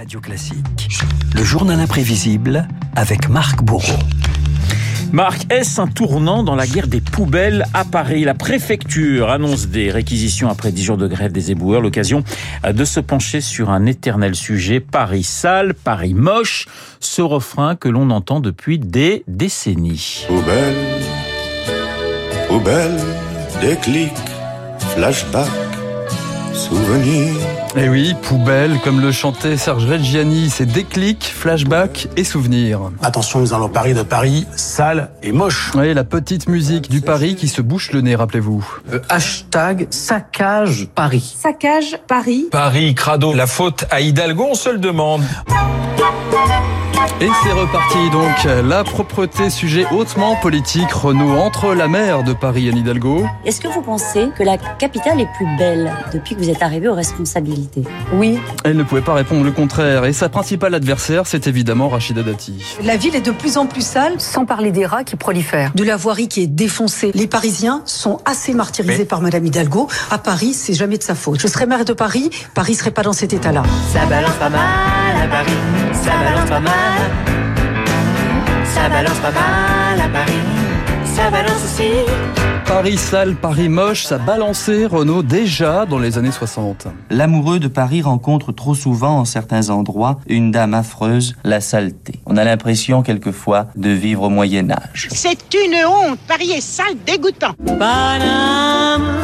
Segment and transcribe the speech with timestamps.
[0.00, 0.88] Radio Classique,
[1.34, 3.98] le journal imprévisible avec Marc Bourreau.
[5.12, 8.24] Marc, est-ce un tournant dans la guerre des poubelles à Paris?
[8.24, 12.24] La préfecture annonce des réquisitions après 10 jours de grève des éboueurs, l'occasion
[12.66, 16.66] de se pencher sur un éternel sujet, Paris sale, Paris moche,
[16.98, 20.24] ce refrain que l'on entend depuis des décennies.
[20.28, 20.76] Poubelle,
[22.48, 22.96] poubelle,
[23.60, 24.14] déclic,
[24.94, 25.50] flashback,
[26.60, 27.34] souvenir.
[27.76, 32.80] Eh oui, poubelle, comme le chantait Serge Reggiani, c'est déclic, flashback et souvenirs.
[33.02, 35.70] Attention, nous allons Paris de Paris, sale et moche.
[35.74, 38.66] Oui, la petite musique du Paris qui se bouche le nez, rappelez-vous.
[38.92, 41.36] Euh, hashtag saccage Paris.
[41.38, 42.46] Saccage Paris.
[42.50, 45.22] Paris, crado, la faute à Hidalgo, on se le demande.
[47.20, 52.68] Et c'est reparti donc, la propreté, sujet hautement politique, Renault entre la mer de Paris
[52.68, 53.26] et Hidalgo.
[53.44, 56.88] Est-ce que vous pensez que la capitale est plus belle depuis que vous êtes arrivé
[56.88, 57.82] aux responsabilités?
[58.14, 58.38] Oui.
[58.64, 62.64] Elle ne pouvait pas répondre le contraire, et sa principale adversaire, c'est évidemment Rachida Dati.
[62.82, 65.72] La ville est de plus en plus sale, sans parler des rats qui prolifèrent.
[65.74, 67.12] De la voirie qui est défoncée.
[67.14, 69.04] Les Parisiens sont assez martyrisés Mais...
[69.04, 69.88] par Madame Hidalgo.
[70.10, 71.40] À Paris, c'est jamais de sa faute.
[71.40, 73.62] Je serais maire de Paris, Paris serait pas dans cet état-là.
[73.92, 74.60] Ça balance pas mal
[75.22, 75.52] à Paris,
[76.02, 77.00] ça balance pas mal.
[78.64, 80.32] Ça balance pas mal à Paris,
[81.04, 81.90] ça balance aussi.
[82.66, 86.86] Paris sale, Paris moche, ça balançait Renault déjà dans les années 60.
[87.10, 92.20] L'amoureux de Paris rencontre trop souvent en certains endroits une dame affreuse, la saleté.
[92.26, 95.08] On a l'impression quelquefois de vivre au Moyen Âge.
[95.10, 97.54] C'est une honte, Paris est sale, dégoûtant.
[97.66, 99.19] Paname.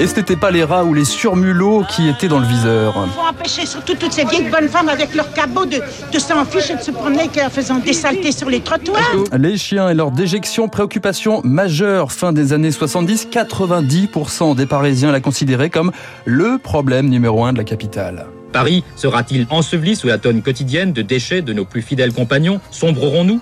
[0.00, 2.94] Et ce n'était pas les rats ou les surmulots qui étaient dans le viseur.
[3.04, 5.76] Il faut empêcher surtout toutes ces vieilles bonnes femmes avec leurs cabots de,
[6.10, 8.98] de s'en ficher et de se promener en faisant des saletés sur les trottoirs.
[9.36, 15.20] Les chiens et leur déjection, préoccupation majeure fin des années 70, 90% des Parisiens la
[15.20, 15.92] considéraient comme
[16.24, 18.24] le problème numéro un de la capitale.
[18.54, 22.58] Paris sera-t-il enseveli sous la tonne quotidienne de déchets de nos plus fidèles compagnons?
[22.70, 23.40] Sombrerons-nous?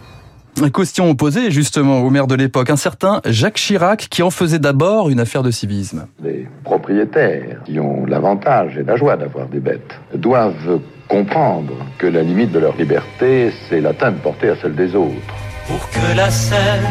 [0.79, 5.09] Question opposée justement au maire de l'époque, un certain Jacques Chirac qui en faisait d'abord
[5.09, 6.07] une affaire de civisme.
[6.23, 12.23] Les propriétaires qui ont l'avantage et la joie d'avoir des bêtes doivent comprendre que la
[12.23, 15.35] limite de leur liberté, c'est l'atteinte portée à celle des autres.
[15.67, 16.87] Pour que la Seine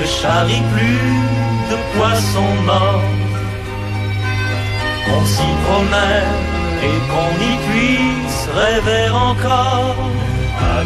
[0.00, 3.02] ne charrie plus de poissons morts,
[5.06, 9.96] qu'on s'y promène et qu'on y puisse rêver encore.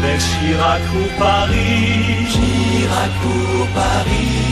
[0.01, 4.49] Avec Chirac pour Paris, Chirac pour Paris.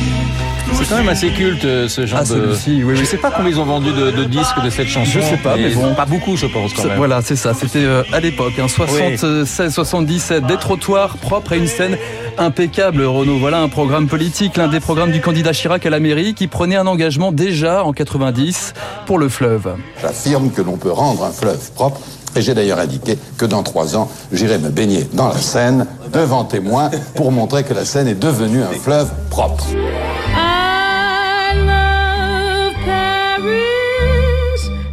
[0.73, 2.53] C'est quand même assez culte ce genre ah, de.
[2.67, 2.95] Oui, oui.
[2.97, 5.11] Je sais pas combien ils ont vendu de, de, disques de cette chanson.
[5.15, 5.95] Je sais pas, mais, bon.
[5.95, 6.97] Pas beaucoup, je pense quand même.
[6.97, 7.53] Voilà, c'est ça.
[7.53, 11.97] C'était euh, à l'époque, hein, 76, 77, des trottoirs propres et une scène
[12.37, 13.03] impeccable.
[13.03, 16.47] Renault, voilà un programme politique, l'un des programmes du candidat Chirac à la mairie, qui
[16.47, 18.73] prenait un engagement déjà en 90
[19.05, 19.75] pour le fleuve.
[20.01, 22.01] J'affirme que l'on peut rendre un fleuve propre
[22.35, 26.43] et j'ai d'ailleurs indiqué que dans trois ans, j'irai me baigner dans la Seine, devant
[26.43, 29.65] témoins, pour montrer que la Seine est devenue un fleuve propre.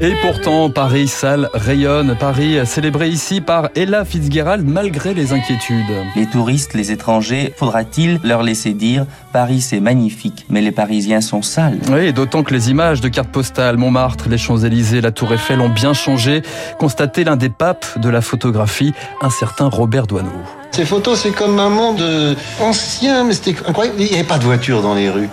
[0.05, 2.15] Et pourtant, Paris sale rayonne.
[2.15, 5.87] Paris célébré ici par Ella Fitzgerald malgré les inquiétudes.
[6.15, 11.41] Les touristes, les étrangers, faudra-t-il leur laisser dire Paris c'est magnifique, mais les Parisiens sont
[11.41, 15.63] sales Oui, d'autant que les images de cartes postales, Montmartre, les Champs-Élysées, la Tour Eiffel
[15.63, 16.43] ont bien changé.
[16.79, 20.64] Constaté l'un des papes de la photographie, un certain Robert Doisneau.
[20.75, 22.03] Ces photos, c'est comme un monde
[22.61, 23.97] ancien, mais c'était incroyable.
[24.01, 25.29] Il n'y avait pas de voiture dans les rues.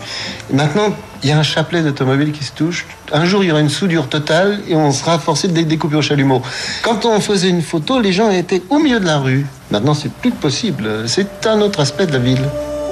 [0.53, 0.93] Maintenant,
[1.23, 2.85] il y a un chapelet d'automobiles qui se touche.
[3.11, 6.03] Un jour, il y aura une soudure totale et on sera forcé de découper au
[6.03, 6.43] chalumeau.
[6.83, 9.47] Quand on faisait une photo, les gens étaient au milieu de la rue.
[9.71, 11.07] Maintenant, c'est plus possible.
[11.07, 12.47] C'est un autre aspect de la ville.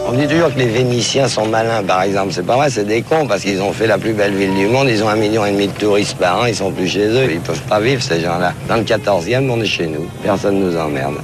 [0.08, 2.34] On dit toujours que les Vénitiens sont malins, par exemple.
[2.34, 4.66] C'est pas vrai, c'est des cons, parce qu'ils ont fait la plus belle ville du
[4.66, 4.88] monde.
[4.90, 7.32] Ils ont un million et demi de touristes par an, ils sont plus chez eux.
[7.32, 8.54] Ils peuvent pas vivre, ces gens-là.
[8.68, 10.08] Dans le 14e, on est chez nous.
[10.24, 11.18] Personne nous emmerde.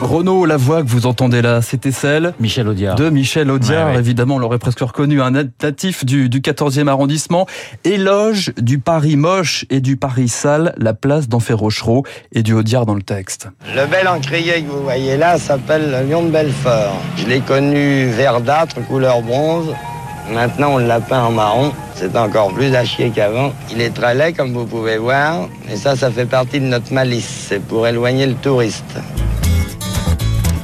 [0.00, 2.96] Renaud, la voix que vous entendez là, c'était celle Michel Audiard.
[2.96, 3.88] de Michel Audiard.
[3.88, 3.98] Ouais, ouais.
[4.00, 7.46] Évidemment, on l'aurait presque reconnu, un natif du, du 14e arrondissement.
[7.84, 12.84] Éloge du Paris moche et du Paris sale, la place d'Enfer Rochereau et du Audiard
[12.84, 13.48] dans le texte.
[13.74, 17.00] Le bel encrier que vous voyez là s'appelle le lion de Belfort.
[17.16, 19.72] Je l'ai connu verdâtre, couleur bronze.
[20.30, 21.72] Maintenant, on l'a peint en marron.
[21.94, 23.52] C'est encore plus à chier qu'avant.
[23.72, 25.48] Il est très laid, comme vous pouvez voir.
[25.72, 27.46] Et ça, ça fait partie de notre malice.
[27.48, 28.84] C'est pour éloigner le touriste.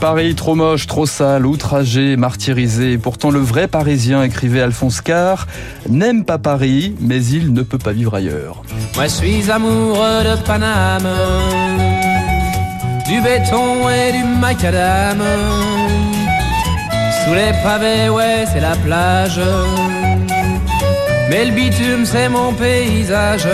[0.02, 2.98] Paris trop moche, trop sale, outragé, martyrisé.
[2.98, 5.46] Pourtant, le vrai Parisien, écrivait Alphonse Carr,
[5.88, 8.64] n'aime pas Paris, mais il ne peut pas vivre ailleurs.
[8.96, 11.08] Moi, je suis amoureux de Paname,
[13.06, 15.22] du béton et du macadam.
[17.24, 19.40] Sous les pavés, ouais, c'est la plage.
[21.30, 23.46] Mais le bitume, c'est mon paysage.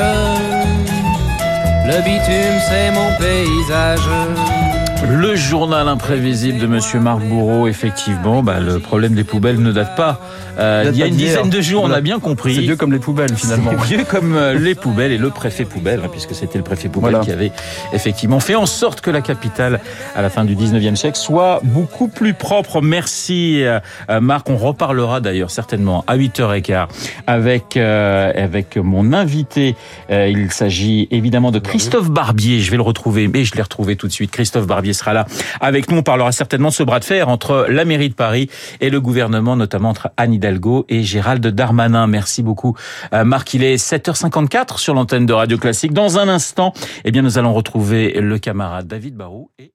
[1.85, 4.78] Le bitume, c'est mon paysage.
[5.07, 9.95] Le journal imprévisible de Monsieur Marc Bourreau, effectivement, bah, le problème des poubelles ne date
[9.97, 10.21] pas
[10.59, 12.57] euh, Date il y a une dizaine de jours, on a bien compris.
[12.57, 13.71] C'est vieux comme les poubelles finalement.
[13.79, 16.89] C'est vieux comme euh, les poubelles et le préfet poubelle, hein, puisque c'était le préfet
[16.89, 17.25] poubelle Voilà.
[17.25, 17.53] qui avait
[17.93, 19.79] effectivement fait en sorte que la capitale,
[20.17, 22.81] à la fin du 19e siècle, soit beaucoup plus propre.
[22.81, 23.79] Merci euh,
[24.11, 24.51] euh, Marc.
[24.51, 26.89] On reparlera d'ailleurs certainement à 8h15
[27.29, 29.77] avec, euh, avec mon invité.
[30.11, 32.59] Euh, il s'agit évidemment de Christophe Barbier.
[32.61, 34.33] Je vais le retrouver, mais je l'ai retrouvé tout de suite.
[34.33, 35.27] Christophe Barbier sera là
[35.61, 35.99] avec nous.
[35.99, 38.49] On parlera certainement de ce bras de fer entre la mairie de Paris
[38.81, 42.07] et le gouvernement, notamment entre Anne Hidalgo et Gérald Darmanin.
[42.07, 42.77] Merci beaucoup.
[43.13, 45.93] Euh, Marc, il est 7h54 sur l'antenne de Radio Classique.
[45.93, 46.73] Dans un instant,
[47.05, 49.73] eh bien, nous allons retrouver le camarade David Barou et